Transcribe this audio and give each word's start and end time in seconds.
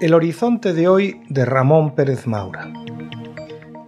El 0.00 0.14
horizonte 0.14 0.72
de 0.72 0.88
hoy 0.88 1.20
de 1.28 1.44
Ramón 1.44 1.94
Pérez 1.94 2.26
Maura. 2.26 2.72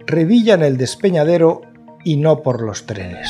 Revilla 0.05 0.53
en 0.53 0.63
el 0.63 0.77
despeñadero 0.77 1.61
y 2.03 2.17
no 2.17 2.43
por 2.43 2.61
los 2.61 2.85
trenes. 2.85 3.27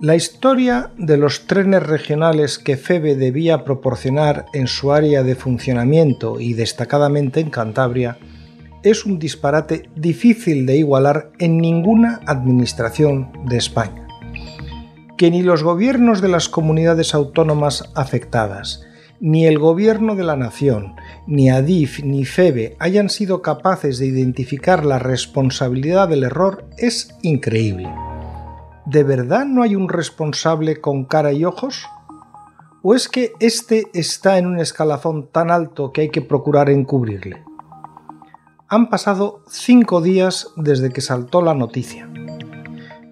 La 0.00 0.14
historia 0.14 0.92
de 0.96 1.16
los 1.16 1.46
trenes 1.46 1.82
regionales 1.82 2.58
que 2.58 2.76
FEBE 2.76 3.16
debía 3.16 3.64
proporcionar 3.64 4.46
en 4.54 4.68
su 4.68 4.92
área 4.92 5.22
de 5.22 5.34
funcionamiento 5.34 6.40
y 6.40 6.54
destacadamente 6.54 7.40
en 7.40 7.50
Cantabria 7.50 8.18
es 8.90 9.04
un 9.04 9.18
disparate 9.18 9.90
difícil 9.96 10.64
de 10.64 10.76
igualar 10.76 11.32
en 11.40 11.58
ninguna 11.58 12.20
administración 12.24 13.32
de 13.48 13.56
España. 13.56 14.06
Que 15.18 15.28
ni 15.32 15.42
los 15.42 15.64
gobiernos 15.64 16.20
de 16.20 16.28
las 16.28 16.48
comunidades 16.48 17.12
autónomas 17.12 17.90
afectadas, 17.96 18.86
ni 19.18 19.44
el 19.44 19.58
gobierno 19.58 20.14
de 20.14 20.22
la 20.22 20.36
nación, 20.36 20.94
ni 21.26 21.50
Adif, 21.50 22.04
ni 22.04 22.24
FEBE 22.24 22.76
hayan 22.78 23.10
sido 23.10 23.42
capaces 23.42 23.98
de 23.98 24.06
identificar 24.06 24.84
la 24.84 25.00
responsabilidad 25.00 26.08
del 26.08 26.22
error 26.22 26.68
es 26.78 27.12
increíble. 27.22 27.92
¿De 28.84 29.02
verdad 29.02 29.46
no 29.46 29.64
hay 29.64 29.74
un 29.74 29.88
responsable 29.88 30.80
con 30.80 31.06
cara 31.06 31.32
y 31.32 31.44
ojos? 31.44 31.86
¿O 32.82 32.94
es 32.94 33.08
que 33.08 33.32
éste 33.40 33.88
está 33.94 34.38
en 34.38 34.46
un 34.46 34.60
escalafón 34.60 35.28
tan 35.32 35.50
alto 35.50 35.92
que 35.92 36.02
hay 36.02 36.10
que 36.10 36.22
procurar 36.22 36.70
encubrirle? 36.70 37.42
Han 38.68 38.90
pasado 38.90 39.42
cinco 39.48 40.00
días 40.00 40.48
desde 40.56 40.90
que 40.90 41.00
saltó 41.00 41.42
la 41.42 41.54
noticia. 41.54 42.08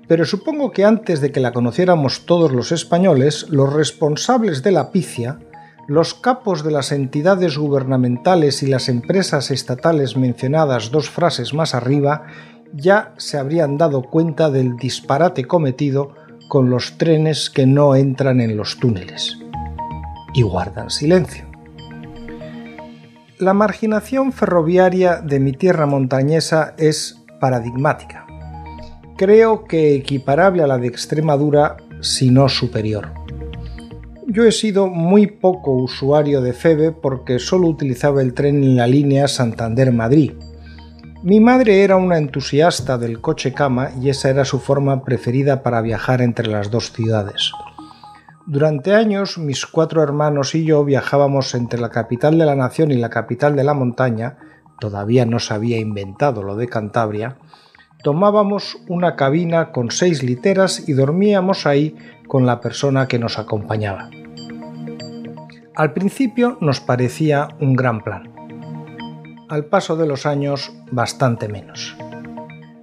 Pero 0.09 0.25
supongo 0.25 0.71
que 0.73 0.85
antes 0.85 1.21
de 1.21 1.33
que 1.33 1.41
la 1.41 1.53
conociéramos 1.53 2.27
todos 2.27 2.53
los 2.53 2.73
españoles, 2.73 3.47
los 3.49 3.73
responsables 3.73 4.63
de 4.63 4.73
la 4.73 4.91
picia 4.91 5.39
los 5.87 6.15
capos 6.15 6.65
de 6.65 6.71
las 6.71 6.93
entidades 6.93 7.59
gubernamentales 7.59 8.63
y 8.63 8.67
las 8.67 8.89
empresas 8.89 9.51
estatales 9.51 10.17
mencionadas 10.17 10.91
dos 10.91 11.11
frases 11.11 11.53
más 11.53 11.75
arriba 11.75 12.27
ya 12.73 13.13
se 13.19 13.39
habrían 13.39 13.77
dado 13.77 14.03
cuenta 14.03 14.51
del 14.51 14.77
disparate 14.77 15.45
cometido 15.45 16.15
con 16.49 16.71
los 16.71 16.97
trenes 16.99 17.51
que 17.51 17.67
no 17.67 17.95
entran 17.95 18.41
en 18.41 18.57
los 18.57 18.79
túneles. 18.79 19.39
Y 20.35 20.43
guardan 20.43 20.91
silencio. 20.91 21.54
La 23.41 23.53
marginación 23.53 24.33
ferroviaria 24.33 25.21
de 25.21 25.41
mi 25.41 25.51
tierra 25.51 25.87
montañesa 25.87 26.75
es 26.79 27.21
paradigmática. 27.41 28.25
Creo 29.17 29.65
que 29.65 29.97
equiparable 29.97 30.63
a 30.63 30.69
la 30.69 30.79
de 30.79 30.87
Extremadura, 30.87 31.77
si 32.01 32.31
no 32.31 32.49
superior. 32.49 33.13
Yo 34.29 34.45
he 34.45 34.53
sido 34.53 34.87
muy 34.87 35.27
poco 35.27 35.73
usuario 35.73 36.43
de 36.43 36.53
FEBE 36.53 36.93
porque 36.93 37.41
solo 37.41 37.67
utilizaba 37.67 38.23
el 38.23 38.35
tren 38.35 38.63
en 38.63 38.77
la 38.77 38.87
línea 38.87 39.27
Santander-Madrid. 39.27 40.35
Mi 41.25 41.41
madre 41.41 41.83
era 41.83 41.97
una 41.97 42.19
entusiasta 42.19 42.99
del 42.99 43.21
coche 43.21 43.53
cama 43.53 43.91
y 44.01 44.11
esa 44.11 44.31
era 44.31 44.45
su 44.45 44.61
forma 44.61 45.03
preferida 45.03 45.65
para 45.65 45.81
viajar 45.81 46.23
entre 46.23 46.47
las 46.47 46.71
dos 46.71 46.93
ciudades. 46.93 47.51
Durante 48.47 48.95
años 48.95 49.39
mis 49.39 49.65
cuatro 49.65 50.03
hermanos 50.03 50.55
y 50.55 50.65
yo 50.65 50.85
viajábamos 50.85 51.55
entre 51.55 51.81
la 51.81 51.89
capital 51.89 52.37
de 52.37 52.45
la 52.45 52.55
nación 52.55 52.91
y 52.93 52.97
la 52.97 53.09
capital 53.09 53.57
de 53.57 53.65
la 53.65 53.73
montaña, 53.73 54.37
todavía 54.79 55.25
no 55.25 55.39
se 55.39 55.55
había 55.55 55.79
inventado 55.79 56.43
lo 56.43 56.55
de 56.55 56.69
Cantabria, 56.69 57.39
tomábamos 58.03 58.77
una 58.87 59.17
cabina 59.17 59.73
con 59.73 59.91
seis 59.91 60.23
literas 60.23 60.87
y 60.87 60.93
dormíamos 60.93 61.67
ahí 61.67 61.97
con 62.29 62.45
la 62.45 62.61
persona 62.61 63.09
que 63.09 63.19
nos 63.19 63.39
acompañaba. 63.39 64.11
Al 65.75 65.95
principio 65.95 66.59
nos 66.61 66.81
parecía 66.81 67.49
un 67.61 67.75
gran 67.75 68.05
plan. 68.05 68.31
Al 69.49 69.65
paso 69.65 69.97
de 69.97 70.07
los 70.07 70.27
años, 70.27 70.71
bastante 70.93 71.49
menos. 71.49 71.97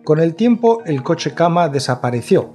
Con 0.03 0.19
el 0.19 0.33
tiempo 0.33 0.81
el 0.85 1.03
coche 1.03 1.35
cama 1.35 1.69
desapareció. 1.69 2.51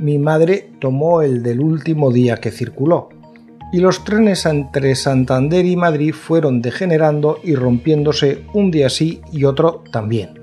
Mi 0.00 0.16
madre 0.16 0.70
tomó 0.78 1.20
el 1.20 1.42
del 1.42 1.60
último 1.60 2.10
día 2.10 2.38
que 2.38 2.50
circuló, 2.50 3.10
y 3.70 3.80
los 3.80 4.02
trenes 4.02 4.46
entre 4.46 4.94
Santander 4.94 5.66
y 5.66 5.76
Madrid 5.76 6.14
fueron 6.14 6.62
degenerando 6.62 7.36
y 7.44 7.54
rompiéndose 7.54 8.46
un 8.54 8.70
día 8.70 8.88
sí 8.88 9.20
y 9.30 9.44
otro 9.44 9.84
también. 9.92 10.40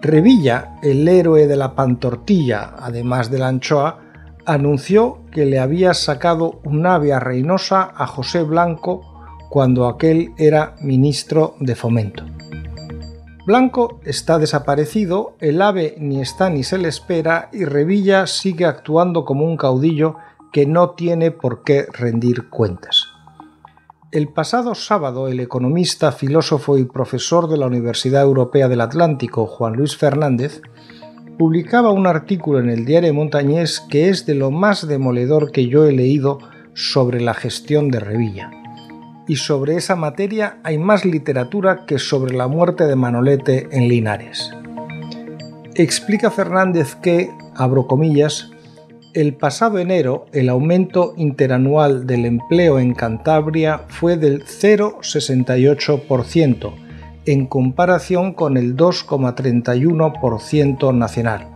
Revilla, 0.00 0.76
el 0.84 1.08
héroe 1.08 1.48
de 1.48 1.56
la 1.56 1.74
pantortilla, 1.74 2.76
además 2.78 3.28
de 3.28 3.38
la 3.40 3.48
anchoa, 3.48 3.98
anunció 4.46 5.18
que 5.32 5.46
le 5.46 5.58
había 5.58 5.92
sacado 5.92 6.60
un 6.62 6.86
ave 6.86 7.12
a 7.12 7.18
Reynosa 7.18 7.92
a 7.96 8.06
José 8.06 8.44
Blanco 8.44 9.02
cuando 9.50 9.88
aquel 9.88 10.30
era 10.38 10.76
ministro 10.80 11.56
de 11.58 11.74
Fomento. 11.74 12.24
Blanco 13.46 14.00
está 14.04 14.38
desaparecido, 14.38 15.36
el 15.38 15.60
ave 15.60 15.96
ni 15.98 16.22
está 16.22 16.48
ni 16.48 16.64
se 16.64 16.78
le 16.78 16.88
espera 16.88 17.50
y 17.52 17.66
Revilla 17.66 18.26
sigue 18.26 18.64
actuando 18.64 19.26
como 19.26 19.44
un 19.44 19.58
caudillo 19.58 20.16
que 20.50 20.64
no 20.64 20.90
tiene 20.90 21.30
por 21.30 21.62
qué 21.62 21.86
rendir 21.92 22.48
cuentas. 22.48 23.04
El 24.12 24.28
pasado 24.28 24.74
sábado, 24.74 25.28
el 25.28 25.40
economista, 25.40 26.10
filósofo 26.12 26.78
y 26.78 26.84
profesor 26.84 27.48
de 27.48 27.58
la 27.58 27.66
Universidad 27.66 28.22
Europea 28.22 28.68
del 28.68 28.80
Atlántico, 28.80 29.46
Juan 29.46 29.74
Luis 29.74 29.94
Fernández, 29.94 30.62
publicaba 31.36 31.90
un 31.90 32.06
artículo 32.06 32.60
en 32.60 32.70
el 32.70 32.86
diario 32.86 33.12
Montañés 33.12 33.80
que 33.90 34.08
es 34.08 34.24
de 34.24 34.36
lo 34.36 34.50
más 34.50 34.88
demoledor 34.88 35.52
que 35.52 35.68
yo 35.68 35.84
he 35.84 35.92
leído 35.92 36.38
sobre 36.72 37.20
la 37.20 37.34
gestión 37.34 37.90
de 37.90 38.00
Revilla. 38.00 38.63
Y 39.26 39.36
sobre 39.36 39.76
esa 39.76 39.96
materia 39.96 40.58
hay 40.62 40.78
más 40.78 41.04
literatura 41.04 41.84
que 41.86 41.98
sobre 41.98 42.34
la 42.34 42.46
muerte 42.46 42.84
de 42.84 42.96
Manolete 42.96 43.68
en 43.72 43.88
Linares. 43.88 44.50
Explica 45.74 46.30
Fernández 46.30 46.94
que, 46.94 47.30
abro 47.56 47.86
comillas, 47.86 48.50
el 49.14 49.34
pasado 49.34 49.78
enero 49.78 50.26
el 50.32 50.48
aumento 50.48 51.12
interanual 51.16 52.04
del 52.06 52.24
empleo 52.26 52.80
en 52.80 52.94
Cantabria 52.94 53.82
fue 53.88 54.16
del 54.16 54.44
0,68%, 54.44 56.74
en 57.26 57.46
comparación 57.46 58.34
con 58.34 58.56
el 58.56 58.76
2,31% 58.76 60.94
nacional. 60.94 61.48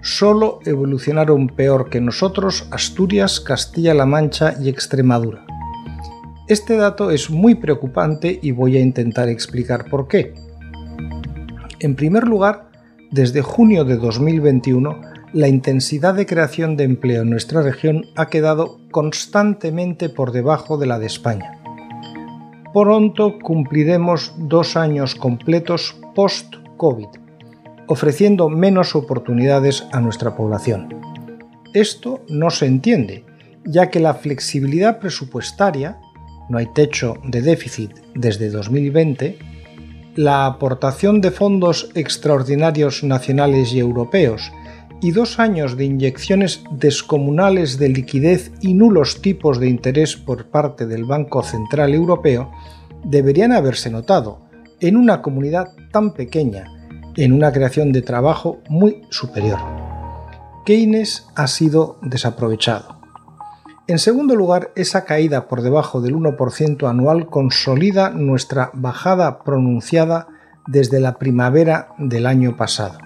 Solo 0.00 0.60
evolucionaron 0.64 1.48
peor 1.48 1.90
que 1.90 2.00
nosotros 2.00 2.66
Asturias, 2.70 3.40
Castilla-La 3.40 4.06
Mancha 4.06 4.54
y 4.60 4.70
Extremadura. 4.70 5.44
Este 6.48 6.78
dato 6.78 7.10
es 7.10 7.28
muy 7.28 7.56
preocupante 7.56 8.38
y 8.40 8.52
voy 8.52 8.78
a 8.78 8.80
intentar 8.80 9.28
explicar 9.28 9.84
por 9.90 10.08
qué. 10.08 10.32
En 11.78 11.94
primer 11.94 12.26
lugar, 12.26 12.70
desde 13.10 13.42
junio 13.42 13.84
de 13.84 13.98
2021, 13.98 14.98
la 15.34 15.48
intensidad 15.48 16.14
de 16.14 16.24
creación 16.24 16.78
de 16.78 16.84
empleo 16.84 17.20
en 17.20 17.28
nuestra 17.28 17.60
región 17.60 18.06
ha 18.16 18.28
quedado 18.28 18.80
constantemente 18.90 20.08
por 20.08 20.32
debajo 20.32 20.78
de 20.78 20.86
la 20.86 20.98
de 20.98 21.04
España. 21.04 21.60
Pronto 22.72 23.38
cumpliremos 23.38 24.32
dos 24.38 24.74
años 24.74 25.14
completos 25.14 26.00
post-COVID, 26.14 27.08
ofreciendo 27.88 28.48
menos 28.48 28.96
oportunidades 28.96 29.86
a 29.92 30.00
nuestra 30.00 30.34
población. 30.34 30.88
Esto 31.74 32.22
no 32.30 32.48
se 32.48 32.64
entiende, 32.64 33.26
ya 33.66 33.90
que 33.90 34.00
la 34.00 34.14
flexibilidad 34.14 34.98
presupuestaria, 34.98 35.98
no 36.48 36.58
hay 36.58 36.66
techo 36.72 37.14
de 37.24 37.42
déficit 37.42 37.92
desde 38.14 38.50
2020, 38.50 39.38
la 40.16 40.46
aportación 40.46 41.20
de 41.20 41.30
fondos 41.30 41.90
extraordinarios 41.94 43.04
nacionales 43.04 43.72
y 43.72 43.78
europeos 43.78 44.50
y 45.00 45.12
dos 45.12 45.38
años 45.38 45.76
de 45.76 45.84
inyecciones 45.84 46.64
descomunales 46.72 47.78
de 47.78 47.88
liquidez 47.88 48.50
y 48.60 48.74
nulos 48.74 49.22
tipos 49.22 49.60
de 49.60 49.68
interés 49.68 50.16
por 50.16 50.46
parte 50.46 50.86
del 50.86 51.04
Banco 51.04 51.42
Central 51.42 51.94
Europeo 51.94 52.50
deberían 53.04 53.52
haberse 53.52 53.90
notado 53.90 54.40
en 54.80 54.96
una 54.96 55.22
comunidad 55.22 55.68
tan 55.92 56.14
pequeña, 56.14 56.64
en 57.16 57.32
una 57.32 57.52
creación 57.52 57.92
de 57.92 58.02
trabajo 58.02 58.58
muy 58.68 59.02
superior. 59.10 59.58
Keynes 60.64 61.26
ha 61.34 61.46
sido 61.46 61.98
desaprovechado. 62.02 62.97
En 63.88 63.98
segundo 63.98 64.36
lugar, 64.36 64.70
esa 64.76 65.06
caída 65.06 65.48
por 65.48 65.62
debajo 65.62 66.02
del 66.02 66.14
1% 66.14 66.90
anual 66.90 67.30
consolida 67.30 68.10
nuestra 68.10 68.70
bajada 68.74 69.42
pronunciada 69.42 70.28
desde 70.66 71.00
la 71.00 71.18
primavera 71.18 71.88
del 71.96 72.26
año 72.26 72.54
pasado. 72.58 72.98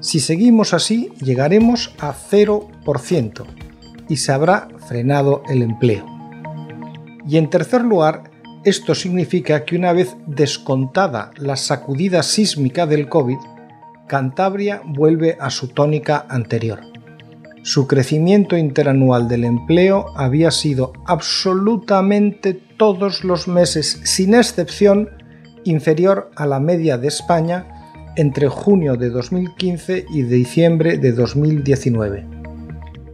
Si 0.00 0.20
seguimos 0.20 0.72
así, 0.72 1.12
llegaremos 1.20 1.94
a 2.00 2.14
0% 2.14 3.44
y 4.08 4.16
se 4.16 4.32
habrá 4.32 4.68
frenado 4.88 5.42
el 5.50 5.60
empleo. 5.60 6.06
Y 7.26 7.36
en 7.36 7.50
tercer 7.50 7.84
lugar, 7.84 8.30
esto 8.64 8.94
significa 8.94 9.66
que 9.66 9.76
una 9.76 9.92
vez 9.92 10.16
descontada 10.26 11.32
la 11.36 11.56
sacudida 11.56 12.22
sísmica 12.22 12.86
del 12.86 13.10
COVID, 13.10 13.38
Cantabria 14.06 14.80
vuelve 14.86 15.36
a 15.38 15.50
su 15.50 15.68
tónica 15.68 16.24
anterior. 16.30 16.80
Su 17.68 17.86
crecimiento 17.86 18.56
interanual 18.56 19.28
del 19.28 19.44
empleo 19.44 20.06
había 20.16 20.50
sido 20.50 20.94
absolutamente 21.04 22.54
todos 22.54 23.24
los 23.24 23.46
meses, 23.46 24.00
sin 24.04 24.32
excepción, 24.32 25.10
inferior 25.64 26.30
a 26.34 26.46
la 26.46 26.60
media 26.60 26.96
de 26.96 27.08
España 27.08 27.66
entre 28.16 28.48
junio 28.48 28.96
de 28.96 29.10
2015 29.10 30.06
y 30.08 30.22
diciembre 30.22 30.96
de 30.96 31.12
2019. 31.12 32.26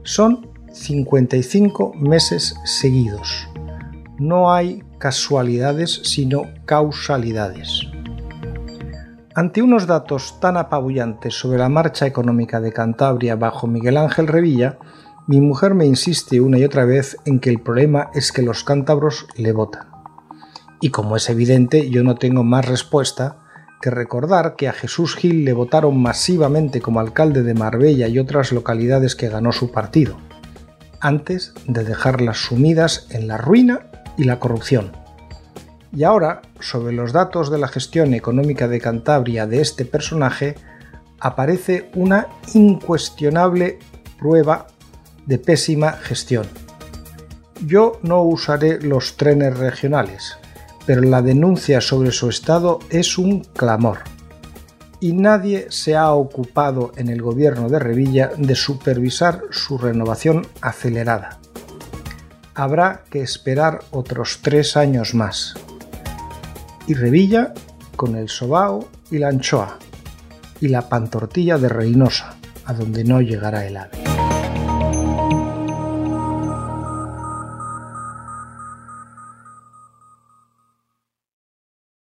Son 0.04 0.48
55 0.72 1.92
meses 1.94 2.54
seguidos. 2.64 3.48
No 4.20 4.52
hay 4.52 4.84
casualidades, 4.98 6.00
sino 6.04 6.44
causalidades. 6.64 7.88
Ante 9.36 9.62
unos 9.62 9.88
datos 9.88 10.38
tan 10.38 10.56
apabullantes 10.56 11.34
sobre 11.34 11.58
la 11.58 11.68
marcha 11.68 12.06
económica 12.06 12.60
de 12.60 12.72
Cantabria 12.72 13.34
bajo 13.34 13.66
Miguel 13.66 13.96
Ángel 13.96 14.28
Revilla, 14.28 14.78
mi 15.26 15.40
mujer 15.40 15.74
me 15.74 15.86
insiste 15.86 16.40
una 16.40 16.56
y 16.56 16.64
otra 16.64 16.84
vez 16.84 17.16
en 17.24 17.40
que 17.40 17.50
el 17.50 17.60
problema 17.60 18.10
es 18.14 18.30
que 18.30 18.42
los 18.42 18.62
cántabros 18.62 19.26
le 19.36 19.50
votan. 19.50 19.88
Y 20.80 20.90
como 20.90 21.16
es 21.16 21.28
evidente, 21.30 21.90
yo 21.90 22.04
no 22.04 22.14
tengo 22.14 22.44
más 22.44 22.68
respuesta 22.68 23.38
que 23.82 23.90
recordar 23.90 24.54
que 24.54 24.68
a 24.68 24.72
Jesús 24.72 25.16
Gil 25.16 25.44
le 25.44 25.52
votaron 25.52 26.00
masivamente 26.00 26.80
como 26.80 27.00
alcalde 27.00 27.42
de 27.42 27.54
Marbella 27.54 28.06
y 28.06 28.20
otras 28.20 28.52
localidades 28.52 29.16
que 29.16 29.28
ganó 29.30 29.50
su 29.50 29.72
partido, 29.72 30.16
antes 31.00 31.54
de 31.66 31.82
dejarlas 31.82 32.38
sumidas 32.38 33.08
en 33.10 33.26
la 33.26 33.36
ruina 33.36 33.80
y 34.16 34.24
la 34.24 34.38
corrupción. 34.38 35.03
Y 35.94 36.02
ahora, 36.02 36.42
sobre 36.58 36.92
los 36.92 37.12
datos 37.12 37.52
de 37.52 37.58
la 37.58 37.68
gestión 37.68 38.14
económica 38.14 38.66
de 38.66 38.80
Cantabria 38.80 39.46
de 39.46 39.60
este 39.60 39.84
personaje, 39.84 40.56
aparece 41.20 41.90
una 41.94 42.26
incuestionable 42.52 43.78
prueba 44.18 44.66
de 45.24 45.38
pésima 45.38 45.92
gestión. 45.92 46.46
Yo 47.64 48.00
no 48.02 48.22
usaré 48.22 48.80
los 48.80 49.16
trenes 49.16 49.56
regionales, 49.56 50.36
pero 50.84 51.00
la 51.02 51.22
denuncia 51.22 51.80
sobre 51.80 52.10
su 52.10 52.28
estado 52.28 52.80
es 52.90 53.16
un 53.16 53.44
clamor. 53.44 53.98
Y 54.98 55.12
nadie 55.12 55.66
se 55.70 55.94
ha 55.94 56.12
ocupado 56.12 56.90
en 56.96 57.08
el 57.08 57.22
gobierno 57.22 57.68
de 57.68 57.78
Revilla 57.78 58.32
de 58.36 58.56
supervisar 58.56 59.42
su 59.50 59.78
renovación 59.78 60.44
acelerada. 60.60 61.38
Habrá 62.54 63.04
que 63.10 63.22
esperar 63.22 63.80
otros 63.92 64.40
tres 64.42 64.76
años 64.76 65.14
más 65.14 65.54
y 66.86 66.94
Revilla 66.94 67.52
con 67.96 68.16
el 68.16 68.28
sobao 68.28 68.88
y 69.10 69.18
la 69.18 69.28
anchoa 69.28 69.78
y 70.60 70.68
la 70.68 70.88
pantortilla 70.88 71.58
de 71.58 71.68
Reynosa, 71.68 72.36
a 72.64 72.72
donde 72.72 73.04
no 73.04 73.20
llegará 73.20 73.66
el 73.66 73.76
ave. 73.76 74.03